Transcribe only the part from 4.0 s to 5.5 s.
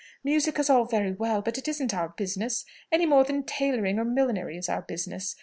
millinery is our business.